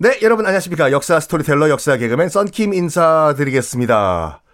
네, 0.00 0.20
여러분 0.22 0.46
안녕하십니까. 0.46 0.92
역사 0.92 1.18
스토리텔러 1.18 1.70
역사 1.70 1.96
개그맨 1.96 2.28
썬킴 2.28 2.72
인사드리겠습니다. 2.72 4.44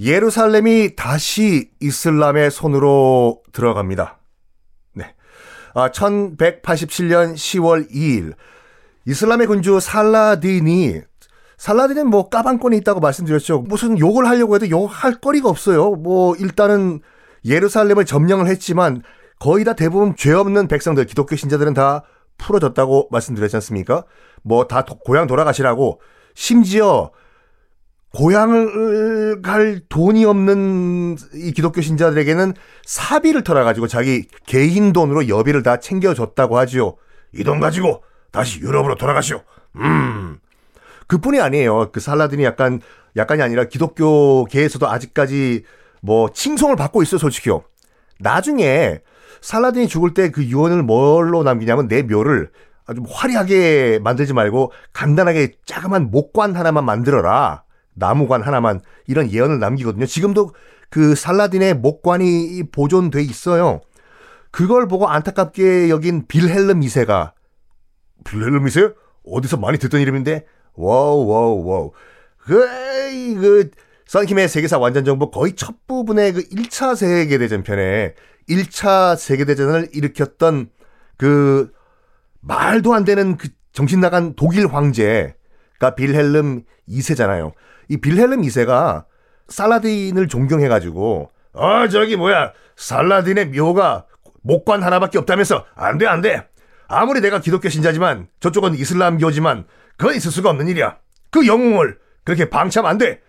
예루살렘이 0.00 0.96
다시 0.96 1.68
이슬람의 1.80 2.50
손으로 2.50 3.42
들어갑니다. 3.52 4.18
네. 4.94 5.14
아, 5.74 5.90
1187년 5.90 7.34
10월 7.34 7.90
2일 7.90 8.32
이슬람의 9.06 9.46
군주 9.46 9.78
살라딘이 9.78 11.02
살라딘은 11.58 12.06
뭐 12.08 12.30
까방권이 12.30 12.74
있다고 12.78 13.00
말씀드렸죠. 13.00 13.58
무슨 13.68 13.98
욕을 13.98 14.26
하려고 14.26 14.54
해도 14.54 14.70
욕할 14.70 15.20
거리가 15.20 15.50
없어요. 15.50 15.96
뭐 15.96 16.34
일단은 16.36 17.00
예루살렘을 17.44 18.06
점령을 18.06 18.46
했지만 18.46 19.02
거의 19.38 19.66
다 19.66 19.74
대부분 19.74 20.16
죄 20.16 20.32
없는 20.32 20.66
백성들 20.68 21.04
기독교 21.04 21.36
신자들은 21.36 21.74
다 21.74 22.04
풀어졌다고 22.38 23.08
말씀드렸지 23.10 23.56
않습니까? 23.56 24.04
뭐 24.42 24.66
다 24.68 24.82
고향 24.84 25.26
돌아가시라고 25.26 26.00
심지어 26.34 27.10
고향을 28.14 29.40
갈 29.42 29.80
돈이 29.88 30.24
없는 30.24 31.16
이 31.34 31.52
기독교 31.52 31.80
신자들에게는 31.80 32.52
사비를 32.84 33.42
털어가지고 33.42 33.86
자기 33.86 34.26
개인 34.46 34.92
돈으로 34.92 35.28
여비를 35.28 35.62
다 35.62 35.78
챙겨줬다고 35.78 36.58
하지요. 36.58 36.96
이 37.34 37.42
돈 37.44 37.60
가지고 37.60 38.02
다시 38.30 38.60
유럽으로 38.60 38.96
돌아가시오. 38.96 39.40
음. 39.76 40.38
그뿐이 41.06 41.40
아니에요. 41.40 41.90
그 41.92 42.00
살라딘이 42.00 42.44
약간, 42.44 42.80
약간이 43.16 43.40
아니라 43.42 43.64
기독교계에서도 43.64 44.86
아직까지 44.88 45.64
뭐 46.02 46.30
칭송을 46.30 46.76
받고 46.76 47.02
있어, 47.02 47.16
솔직히요. 47.16 47.62
나중에 48.20 49.00
살라딘이 49.40 49.88
죽을 49.88 50.12
때 50.14 50.30
그 50.30 50.44
유언을 50.44 50.82
뭘로 50.82 51.42
남기냐면 51.42 51.88
내 51.88 52.02
묘를 52.02 52.50
아주 52.92 53.02
화려하게 53.08 54.00
만들지 54.02 54.32
말고 54.32 54.72
간단하게 54.92 55.52
자그만 55.64 56.10
목관 56.10 56.54
하나만 56.54 56.84
만들어라. 56.84 57.64
나무관 57.94 58.42
하나만 58.42 58.80
이런 59.06 59.30
예언을 59.30 59.58
남기거든요. 59.58 60.06
지금도 60.06 60.52
그 60.88 61.14
살라딘의 61.14 61.74
목관이 61.74 62.64
보존돼 62.70 63.22
있어요. 63.22 63.80
그걸 64.50 64.86
보고 64.86 65.08
안타깝게 65.08 65.88
여긴 65.88 66.26
빌헬름 66.26 66.80
2세가 66.80 67.32
빌헬름 68.24 68.66
2세? 68.66 68.94
어디서 69.24 69.56
많이 69.56 69.78
듣던 69.78 70.00
이름인데 70.00 70.44
wow 70.74 71.26
wow 71.26 71.64
wow 71.64 71.92
그, 72.36 72.58
그 73.40 73.70
썬킴의 74.06 74.48
세계사 74.48 74.78
완전 74.78 75.04
정보 75.04 75.30
거의 75.30 75.54
첫 75.56 75.86
부분의 75.86 76.32
그 76.32 76.42
1차 76.42 76.96
세계대전 76.96 77.62
편에 77.62 78.14
1차 78.48 79.16
세계대전을 79.16 79.88
일으켰던 79.92 80.68
그 81.16 81.72
말도 82.42 82.92
안 82.94 83.04
되는 83.04 83.36
그 83.36 83.48
정신 83.72 84.00
나간 84.00 84.34
독일 84.34 84.66
황제가 84.66 85.94
빌헬름 85.96 86.62
2세잖아요. 86.88 87.52
이 87.88 87.96
빌헬름 87.98 88.42
2세가 88.42 89.04
살라딘을 89.48 90.28
존경해가지고 90.28 91.30
어 91.54 91.88
저기 91.88 92.16
뭐야 92.16 92.52
살라딘의 92.76 93.46
묘가 93.48 94.06
목관 94.42 94.82
하나밖에 94.82 95.18
없다면서 95.18 95.64
안 95.74 95.98
돼 95.98 96.06
안 96.06 96.20
돼. 96.20 96.46
아무리 96.88 97.20
내가 97.20 97.40
기독교 97.40 97.68
신자지만 97.68 98.28
저쪽은 98.40 98.74
이슬람교지만 98.74 99.66
그건 99.96 100.14
있을 100.14 100.30
수가 100.30 100.50
없는 100.50 100.68
일이야. 100.68 100.98
그 101.30 101.46
영웅을 101.46 101.98
그렇게 102.24 102.50
방치하면 102.50 102.90
안 102.90 102.98
돼. 102.98 103.20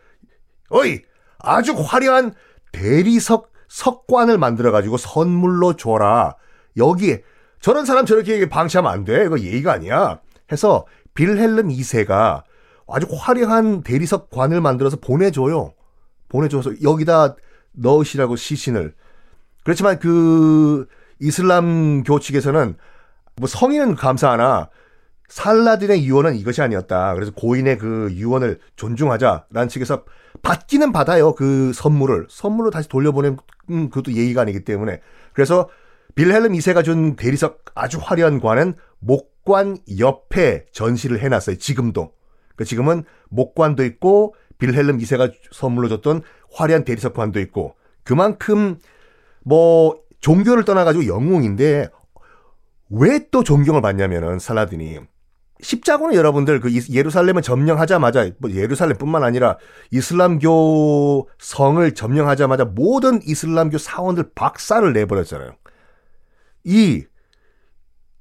어이 0.69 0.99
아주 1.39 1.73
화려한 1.77 2.33
대리석 2.71 3.51
석관을 3.69 4.37
만들어가지고 4.37 4.97
선물로 4.97 5.73
줘라. 5.75 6.35
여기에 6.77 7.21
저런 7.63 7.85
사람 7.85 8.05
저렇게 8.05 8.49
방치하면 8.49 8.91
안 8.91 9.05
돼. 9.05 9.23
이거 9.23 9.39
예의가 9.39 9.71
아니야. 9.71 10.19
해서 10.51 10.85
빌헬름 11.13 11.69
2세가 11.69 12.43
아주 12.89 13.07
화려한 13.09 13.83
대리석 13.83 14.29
관을 14.29 14.59
만들어서 14.59 14.97
보내줘요. 14.97 15.71
보내줘서 16.27 16.81
여기다 16.83 17.37
넣으시라고 17.71 18.35
시신을. 18.35 18.93
그렇지만 19.63 19.97
그 19.99 20.87
이슬람교 21.21 22.19
측에서는 22.19 22.75
뭐 23.37 23.47
성인은 23.47 23.95
감사하나 23.95 24.69
살라딘의 25.29 26.05
유언은 26.05 26.35
이것이 26.35 26.61
아니었다. 26.61 27.13
그래서 27.13 27.31
고인의 27.31 27.77
그 27.77 28.09
유언을 28.11 28.59
존중하자라는 28.75 29.69
측에서 29.69 30.03
받기는 30.41 30.91
받아요. 30.91 31.33
그 31.33 31.71
선물을. 31.71 32.27
선물로 32.29 32.71
다시 32.71 32.89
돌려보낸 32.89 33.37
음, 33.69 33.87
그것도 33.87 34.11
예의가 34.11 34.41
아니기 34.41 34.65
때문에. 34.65 34.99
그래서 35.31 35.69
빌헬름 36.15 36.53
2세가 36.53 36.83
준 36.83 37.15
대리석 37.15 37.65
아주 37.75 37.99
화려한 38.01 38.39
관은 38.39 38.75
목관 38.99 39.77
옆에 39.99 40.65
전시를 40.71 41.19
해놨어요. 41.19 41.57
지금도. 41.57 42.13
그 42.55 42.65
지금은 42.65 43.03
목관도 43.29 43.83
있고 43.85 44.35
빌헬름 44.59 44.99
2세가 44.99 45.33
선물로 45.51 45.89
줬던 45.89 46.21
화려한 46.53 46.83
대리석 46.85 47.13
관도 47.13 47.39
있고 47.39 47.75
그만큼 48.03 48.77
뭐 49.43 49.99
종교를 50.21 50.65
떠나가지고 50.65 51.07
영웅인데 51.07 51.89
왜 52.89 53.19
또 53.31 53.43
존경을 53.43 53.81
받냐면은 53.81 54.37
살라딘이 54.37 54.99
십자군은 55.59 56.13
여러분들 56.13 56.59
그 56.59 56.69
예루살렘을 56.91 57.41
점령하자마자 57.41 58.31
뭐 58.37 58.51
예루살렘뿐만 58.51 59.23
아니라 59.23 59.57
이슬람교 59.91 61.29
성을 61.39 61.91
점령하자마자 61.93 62.65
모든 62.65 63.21
이슬람교 63.23 63.77
사원들 63.79 64.31
박살을 64.35 64.93
내버렸잖아요. 64.93 65.55
이 66.63 67.03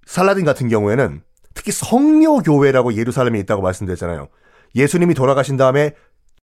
살라딘 0.06 0.44
같은 0.44 0.68
경우에는 0.68 1.22
특히 1.54 1.72
성묘교회라고 1.72 2.94
예루살렘에 2.94 3.38
있다고 3.40 3.62
말씀드렸잖아요. 3.62 4.28
예수님이 4.74 5.14
돌아가신 5.14 5.56
다음에 5.56 5.94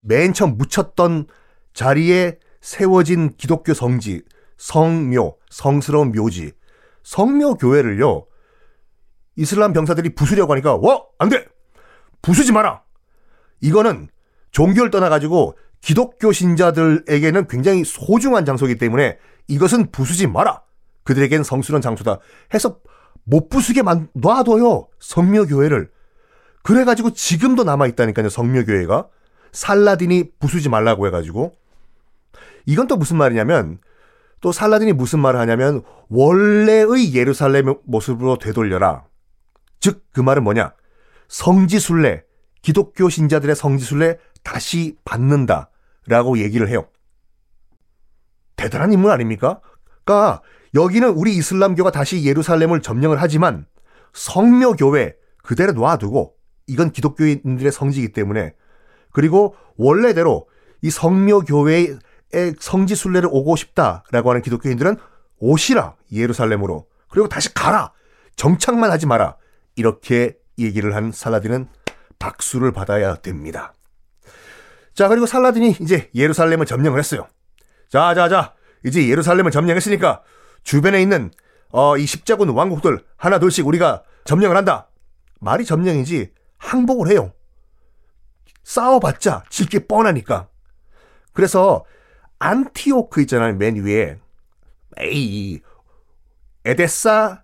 맨 0.02 0.34
처음 0.34 0.58
묻혔던 0.58 1.28
자리에 1.74 2.40
세워진 2.62 3.36
기독교 3.38 3.74
성지, 3.74 4.24
성묘, 4.58 5.38
성스러운 5.50 6.12
묘지, 6.12 6.52
성묘교회를요, 7.04 8.26
이슬람 9.38 9.72
병사들이 9.72 10.16
부수려고 10.16 10.54
하니까 10.54 10.76
와! 10.76 11.04
안 11.20 11.30
돼! 11.30 11.46
부수지 12.22 12.52
마라! 12.52 12.84
이거는 13.62 14.10
종교를 14.52 14.90
떠나가지고 14.92 15.58
기독교 15.82 16.32
신자들에게는 16.32 17.48
굉장히 17.48 17.84
소중한 17.86 18.46
장소이기 18.46 18.78
때문에 18.78 19.20
이것은 19.48 19.92
부수지 19.92 20.28
마라! 20.28 20.67
그들에겐 21.08 21.44
성스러운 21.44 21.82
장소다. 21.82 22.20
해서 22.54 22.80
못 23.24 23.48
부수게 23.48 23.82
만, 23.82 24.10
놔둬요. 24.14 24.90
성묘교회를. 25.00 25.90
그래가지고 26.64 27.14
지금도 27.14 27.64
남아있다니까요. 27.64 28.28
성묘교회가. 28.28 29.08
살라딘이 29.54 30.32
부수지 30.38 30.68
말라고 30.68 31.08
해가지고. 31.08 31.54
이건 32.66 32.88
또 32.88 32.98
무슨 32.98 33.16
말이냐면 33.16 33.80
또 34.42 34.52
살라딘이 34.52 34.92
무슨 34.92 35.20
말을 35.20 35.40
하냐면 35.40 35.82
원래의 36.10 37.14
예루살렘의 37.14 37.78
모습으로 37.86 38.38
되돌려라. 38.38 39.06
즉, 39.80 40.04
그 40.12 40.20
말은 40.20 40.44
뭐냐? 40.44 40.74
성지순례, 41.30 42.24
기독교 42.62 43.08
신자들의 43.08 43.56
성지순례 43.56 44.18
다시 44.44 44.98
받는다. 45.06 45.72
라고 46.06 46.38
얘기를 46.38 46.68
해요. 46.68 46.90
대단한 48.58 48.92
인물 48.92 49.12
아닙니까? 49.12 49.62
그러니까 50.04 50.42
여기는 50.78 51.10
우리 51.10 51.36
이슬람교가 51.36 51.92
다시 51.92 52.24
예루살렘을 52.24 52.82
점령을 52.82 53.20
하지만 53.20 53.66
성묘교회 54.14 55.16
그대로 55.44 55.74
놔두고 55.74 56.36
이건 56.68 56.92
기독교인들의 56.92 57.72
성지이기 57.72 58.12
때문에 58.14 58.54
그리고 59.12 59.56
원래대로 59.78 60.48
이 60.84 60.92
성묘교회의 60.92 61.98
성지 62.60 62.96
순례를 62.96 63.28
오고 63.32 63.56
싶다라고 63.56 64.30
하는 64.30 64.42
기독교인들은 64.44 64.98
오시라 65.40 65.96
예루살렘으로 66.12 66.88
그리고 67.10 67.28
다시 67.28 67.54
가라 67.54 67.94
정착만 68.36 68.92
하지 68.92 69.08
마라 69.08 69.38
이렇게 69.76 70.38
얘기를 70.60 70.96
한 70.96 71.12
살라딘은 71.12 71.68
박수를 72.20 72.72
받아야 72.72 73.16
됩니다. 73.16 73.74
자, 74.94 75.08
그리고 75.08 75.26
살라딘이 75.26 75.78
이제 75.82 76.10
예루살렘을 76.14 76.66
점령을 76.66 77.00
했어요. 77.00 77.28
자, 77.90 78.14
자, 78.14 78.30
자. 78.30 78.54
이제 78.86 79.10
예루살렘을 79.10 79.52
점령했으니까 79.52 80.24
주변에 80.64 81.02
있는 81.02 81.32
어, 81.70 81.98
이 81.98 82.06
십자군 82.06 82.50
왕국들 82.50 83.04
하나 83.18 83.40
둘씩 83.40 83.68
우리가 83.68 84.04
점령을 84.26 84.56
한다. 84.56 84.90
말이 85.40 85.66
점령이지 85.66 86.32
항복을 86.58 87.10
해요. 87.12 87.34
싸워봤자 88.64 89.44
질 89.50 89.68
게 89.70 89.80
뻔하니까. 89.88 90.50
그래서 91.34 91.86
안티오크 92.40 93.22
있잖아요. 93.22 93.56
맨 93.56 93.76
위에. 93.76 94.20
에이, 94.98 95.62
에데사 96.66 97.44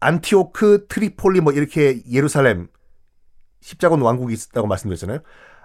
안티오크, 0.00 0.86
트리폴리 0.88 1.40
뭐 1.40 1.52
이렇게 1.52 2.02
예루살렘 2.10 2.68
십자군 3.60 4.02
왕국이 4.02 4.34
있었다고 4.34 4.66
말씀드렸잖아요. 4.66 5.20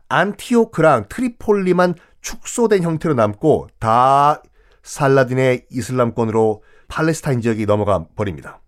안티오크랑 0.09 1.07
트리폴리만 1.09 1.95
축소된 2.21 2.83
형태로 2.83 3.13
남고 3.15 3.67
다 3.79 4.41
살라딘의 4.87 5.67
이슬람권으로 5.69 6.63
팔레스타인 6.87 7.41
지역이 7.41 7.65
넘어가 7.65 8.07
버립니다. 8.15 8.61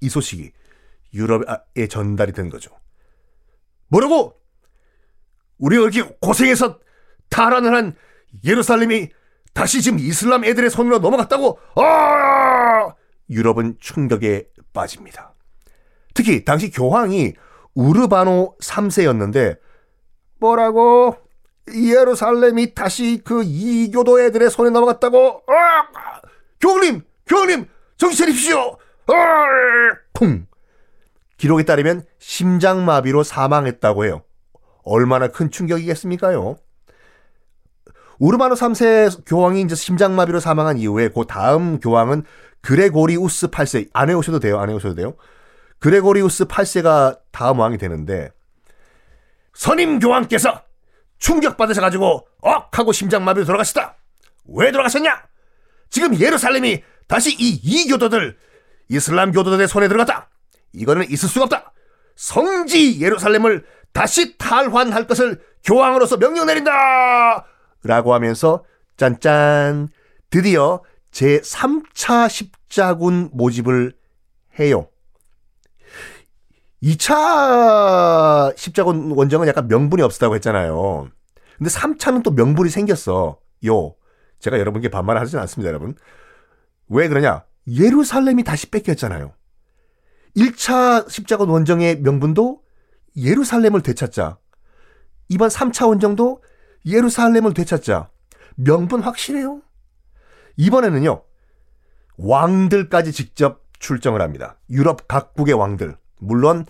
이 0.00 0.08
소식이 0.08 0.50
유럽에 1.12 1.86
전달이 1.88 2.32
된 2.32 2.48
거죠. 2.48 2.70
뭐라고? 3.88 4.40
우리가 5.58 5.82
이렇게 5.82 6.16
고생해서 6.20 6.80
탈환을 7.28 7.74
한 7.74 7.94
예루살렘이 8.44 9.10
다시 9.52 9.82
지금 9.82 9.98
이슬람 9.98 10.44
애들의 10.44 10.70
손으로 10.70 10.98
넘어갔다고? 11.00 11.58
아! 11.76 12.94
유럽은 13.28 13.76
충격에 13.78 14.48
빠집니다. 14.72 15.34
특히 16.14 16.44
당시 16.46 16.70
교황이 16.70 17.34
우르바노 17.74 18.56
3세였는데 18.60 19.58
뭐라고? 20.40 21.16
예루살렘이 21.72 22.74
다시 22.74 23.20
그 23.24 23.42
이교도 23.44 24.20
애들의 24.20 24.50
손에 24.50 24.70
넘어갔다고? 24.70 25.42
아! 25.46 26.20
교황님! 26.60 27.02
교황님! 27.26 27.68
정신 27.96 28.24
차립시오! 28.24 28.76
아! 29.06 29.14
쿵! 30.14 30.46
기록에 31.36 31.64
따르면 31.64 32.04
심장마비로 32.18 33.22
사망했다고 33.22 34.04
해요. 34.04 34.22
얼마나 34.84 35.28
큰 35.28 35.50
충격이겠습니까요? 35.50 36.56
우르마노 38.18 38.54
3세 38.54 39.24
교황이 39.26 39.62
이제 39.62 39.74
심장마비로 39.74 40.38
사망한 40.38 40.78
이후에 40.78 41.08
그 41.08 41.24
다음 41.26 41.80
교황은 41.80 42.24
그레고리우스 42.60 43.48
8세 43.48 43.88
안 43.92 44.10
해오셔도 44.10 44.38
돼요. 44.38 44.60
안 44.60 44.70
해오셔도 44.70 44.94
돼요. 44.94 45.14
그레고리우스 45.80 46.44
8세가 46.44 47.18
다음 47.32 47.58
왕이 47.58 47.78
되는데 47.78 48.30
선임 49.52 49.98
교황께서 49.98 50.62
충격받으셔가지고 51.22 52.26
억 52.42 52.78
하고 52.78 52.92
심장마비로 52.92 53.46
돌아가시다. 53.46 53.96
왜 54.48 54.72
돌아가셨냐? 54.72 55.22
지금 55.88 56.18
예루살렘이 56.18 56.82
다시 57.06 57.34
이 57.38 57.60
이교도들 57.62 58.36
이슬람 58.88 59.30
교도들의 59.30 59.68
손에 59.68 59.88
들어갔다. 59.88 60.28
이거는 60.72 61.08
있을 61.10 61.28
수가 61.28 61.44
없다. 61.44 61.72
성지 62.16 63.00
예루살렘을 63.00 63.64
다시 63.92 64.36
탈환할 64.36 65.06
것을 65.06 65.40
교황으로서 65.64 66.18
명령 66.18 66.46
내린다! 66.46 67.46
라고 67.84 68.14
하면서 68.14 68.64
짠짠 68.96 69.88
드디어 70.30 70.82
제 71.10 71.40
3차 71.40 72.28
십자군 72.28 73.30
모집을 73.32 73.94
해요. 74.58 74.88
2차 76.82 78.56
십자군 78.56 79.12
원정은 79.12 79.46
약간 79.46 79.68
명분이 79.68 80.02
없었다고 80.02 80.34
했잖아요. 80.36 81.08
근데 81.56 81.70
3차는 81.70 82.22
또 82.22 82.32
명분이 82.32 82.70
생겼어. 82.70 83.38
요. 83.66 83.94
제가 84.40 84.58
여러분께 84.58 84.88
반말을 84.88 85.20
하진 85.20 85.38
않습니다, 85.38 85.68
여러분. 85.68 85.94
왜 86.88 87.08
그러냐? 87.08 87.44
예루살렘이 87.68 88.42
다시 88.42 88.70
뺏겼잖아요. 88.70 89.32
1차 90.36 91.08
십자군 91.08 91.50
원정의 91.50 92.00
명분도 92.00 92.62
예루살렘을 93.16 93.82
되찾자. 93.82 94.38
이번 95.28 95.48
3차 95.48 95.88
원정도 95.88 96.42
예루살렘을 96.84 97.54
되찾자. 97.54 98.10
명분 98.56 99.02
확실해요. 99.02 99.62
이번에는요. 100.56 101.22
왕들까지 102.16 103.12
직접 103.12 103.62
출정을 103.78 104.20
합니다. 104.20 104.58
유럽 104.68 105.06
각국의 105.06 105.54
왕들. 105.54 105.96
물론 106.22 106.64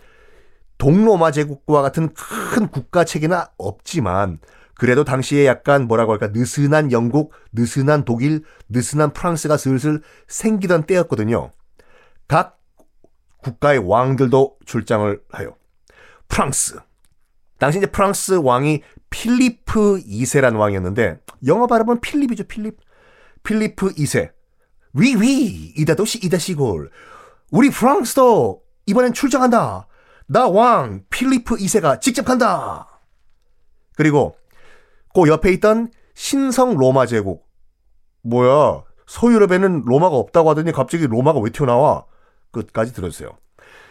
동로마 0.78 1.31
제국과 1.31 1.82
같은 1.82 2.12
큰 2.14 2.69
국가 2.69 3.04
체계나 3.04 3.50
없지만 3.56 4.38
그래도 4.75 5.04
당시에 5.04 5.46
약간 5.46 5.87
뭐라고 5.87 6.12
할까 6.12 6.28
느슨한 6.28 6.90
영국, 6.90 7.32
느슨한 7.52 8.04
독일, 8.04 8.43
느슨한 8.69 9.12
프랑스가 9.12 9.56
슬슬 9.56 10.02
생기던 10.26 10.84
때였거든요. 10.84 11.52
각 12.26 12.58
국가의 13.43 13.78
왕들도 13.78 14.56
출장을 14.64 15.22
하여 15.31 15.55
프랑스. 16.28 16.81
당시 17.58 17.78
이제 17.78 17.87
프랑스 17.87 18.32
왕이 18.43 18.82
필리프 19.10 20.00
2세라는 20.05 20.56
왕이었는데 20.56 21.20
영어 21.46 21.66
발음은 21.66 22.00
필립이죠, 22.00 22.44
필립. 22.44 22.78
필리프 23.44 23.94
2세. 23.94 24.32
oui 24.94 25.33
oui 25.33 25.72
이다도시 25.76 26.19
이다시골. 26.25 26.90
우리 27.50 27.70
프랑스도 27.70 28.61
이번엔 28.87 29.12
출장한다. 29.12 29.87
나 30.26 30.49
왕 30.49 31.02
필리프 31.11 31.56
2세가 31.56 32.00
직접 32.00 32.25
간다. 32.25 32.88
그리고 33.96 34.34
그 35.14 35.29
옆에 35.29 35.52
있던 35.52 35.90
신성 36.14 36.76
로마 36.76 37.06
제국. 37.06 37.46
뭐야? 38.23 38.82
서유럽에는 39.06 39.82
로마가 39.84 40.17
없다고 40.17 40.50
하더니 40.50 40.73
갑자기 40.73 41.06
로마가 41.06 41.40
왜 41.40 41.50
튀어나와? 41.50 42.06
끝까지 42.50 42.94
들어주세요. 42.94 43.31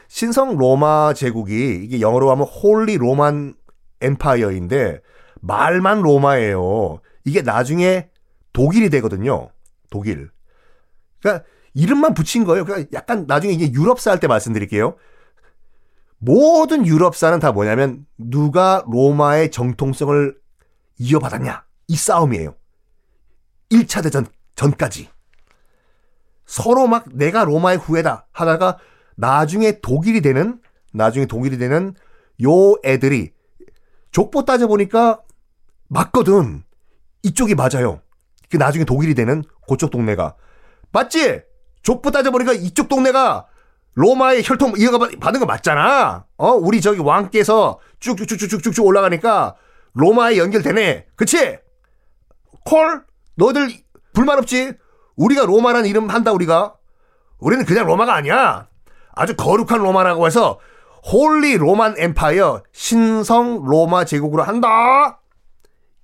신성 0.08 0.58
로마 0.58 1.14
제국이 1.14 1.82
이게 1.84 2.02
영어로 2.02 2.32
하면 2.32 2.46
Holy 2.48 2.98
Roman 2.98 3.56
Empire인데 4.01 5.01
말만 5.42 6.02
로마예요. 6.02 7.02
이게 7.24 7.42
나중에 7.42 8.10
독일이 8.54 8.90
되거든요. 8.90 9.50
독일. 9.90 10.30
그러니까 11.22 11.46
이름만 11.73 12.13
붙인 12.13 12.44
거예요. 12.44 12.65
그러니까 12.65 12.89
약간 12.94 13.25
나중에 13.27 13.53
이제 13.53 13.71
유럽사 13.71 14.12
할 14.12 14.19
때 14.19 14.27
말씀드릴게요. 14.27 14.95
모든 16.18 16.85
유럽사는 16.85 17.39
다 17.39 17.51
뭐냐면 17.51 18.06
누가 18.18 18.83
로마의 18.88 19.50
정통성을 19.51 20.38
이어받았냐 21.00 21.63
이 21.88 21.95
싸움이에요. 21.95 22.56
1차 23.71 24.03
대전 24.03 24.27
전까지 24.56 25.09
서로 26.45 26.88
막 26.88 27.06
내가 27.12 27.44
로마의 27.45 27.77
후예다 27.77 28.27
하다가 28.31 28.77
나중에 29.15 29.79
독일이 29.81 30.21
되는 30.21 30.59
나중에 30.94 31.25
독일이 31.25 31.57
되는 31.57 31.95
요 32.44 32.75
애들이 32.83 33.31
족보 34.12 34.45
따져 34.45 34.68
보니까 34.68 35.21
맞거든. 35.88 36.63
이쪽이 37.23 37.56
맞아요. 37.56 38.01
그 38.50 38.57
나중에 38.57 38.83
독일이 38.83 39.15
되는 39.15 39.44
그쪽 39.68 39.89
동네가 39.91 40.35
맞지? 40.91 41.44
족보 41.83 42.12
따져 42.12 42.31
보니까 42.31 42.54
이쪽 42.54 42.89
동네가 42.89 43.48
로마의 43.94 44.44
혈통 44.45 44.74
이어가 44.78 45.10
받은 45.19 45.39
거 45.39 45.45
맞잖아. 45.45 46.25
어, 46.38 46.51
우리 46.51 46.81
저기 46.81 47.00
왕께서 47.00 47.80
쭉쭉쭉쭉쭉쭉 48.00 48.86
올라가니까 48.86 49.56
로마에 49.94 50.38
연결되네. 50.38 51.07
그치? 51.16 51.57
Call? 52.66 53.04
너희들 53.36 53.69
불만 54.13 54.38
없지? 54.38 54.74
우리가 55.16 55.45
로마란 55.45 55.86
이름 55.86 56.10
한다, 56.10 56.31
우리가. 56.31 56.75
우리는 57.39 57.66
그냥 57.66 57.86
로마가 57.86 58.13
아니야. 58.16 58.68
아주 59.14 59.35
거룩한 59.35 59.80
로마라고 59.80 60.26
해서 60.26 60.59
Holy 61.11 61.57
Roman 61.57 61.95
Empire 61.97 62.64
신성 62.71 63.64
로마 63.66 64.06
제국으로 64.06 64.44
한다. 64.44 65.19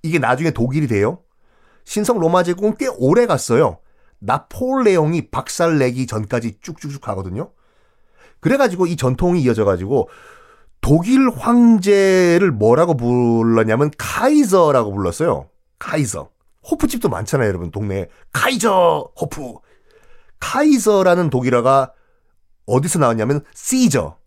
이게 0.02 0.18
나중에 0.18 0.50
독일이 0.50 0.86
돼요. 0.86 1.20
신성 1.84 2.18
로마 2.18 2.42
제국은 2.42 2.76
꽤 2.78 2.88
오래 2.98 3.26
갔어요. 3.26 3.78
나폴레옹이 4.20 5.30
박살내기 5.30 6.06
전까지 6.06 6.58
쭉쭉쭉 6.60 7.00
가거든요. 7.00 7.52
그래가지고 8.40 8.86
이 8.86 8.96
전통이 8.96 9.42
이어져가지고 9.42 10.08
독일 10.80 11.30
황제를 11.30 12.52
뭐라고 12.52 12.96
불렀냐면 12.96 13.90
카이저라고 13.98 14.92
불렀어요. 14.92 15.48
카이저. 15.78 16.30
호프집도 16.70 17.08
많잖아요, 17.08 17.48
여러분. 17.48 17.70
동네에. 17.70 18.08
카이저 18.32 19.10
호프. 19.20 19.54
카이저라는 20.40 21.30
독일어가 21.30 21.92
어디서 22.66 22.98
나왔냐면 22.98 23.44
시저. 23.54 24.18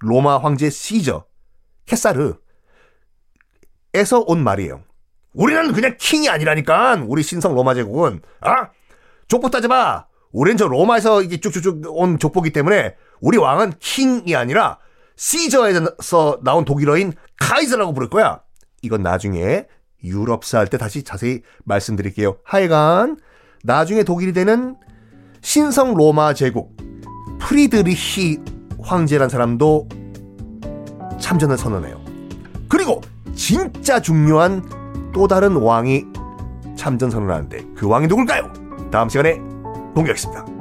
로마 0.00 0.38
황제 0.38 0.70
시저. 0.70 1.26
캐사르. 1.86 2.34
에서 3.94 4.20
온 4.26 4.42
말이에요. 4.42 4.82
우리는 5.34 5.72
그냥 5.72 5.96
킹이 5.98 6.28
아니라니까. 6.28 7.04
우리 7.06 7.22
신성 7.22 7.54
로마 7.54 7.74
제국은. 7.74 8.20
아? 8.40 8.70
족보 9.28 9.50
따져봐. 9.50 10.06
우린 10.32 10.56
저 10.56 10.66
로마에서 10.66 11.22
이게 11.22 11.38
쭉쭉쭉 11.38 11.84
온 11.88 12.18
족보기 12.18 12.50
때문에 12.52 12.96
우리 13.20 13.38
왕은 13.38 13.74
킹이 13.78 14.34
아니라 14.34 14.78
시저에서 15.16 16.40
나온 16.42 16.64
독일어인 16.64 17.12
카이저라고 17.38 17.92
부를 17.94 18.08
거야. 18.10 18.40
이건 18.82 19.02
나중에 19.02 19.66
유럽사 20.04 20.58
할 20.58 20.68
때 20.68 20.78
다시 20.78 21.02
자세히 21.02 21.42
말씀드릴게요. 21.64 22.36
하여간 22.44 23.18
나중에 23.64 24.04
독일이 24.04 24.32
되는 24.32 24.76
신성 25.40 25.94
로마 25.94 26.34
제국 26.34 26.76
프리드리히 27.40 28.38
황제란 28.80 29.28
사람도 29.28 29.88
참전을 31.18 31.58
선언해요. 31.58 32.00
그리고 32.68 33.00
진짜 33.34 34.00
중요한 34.00 34.62
또 35.12 35.26
다른 35.26 35.56
왕이 35.56 36.04
참전 36.76 37.10
선언하는데 37.10 37.64
그 37.74 37.88
왕이 37.88 38.06
누굴까요? 38.06 38.52
다음 38.90 39.08
시간에 39.08 39.38
공개하겠습니다. 39.94 40.57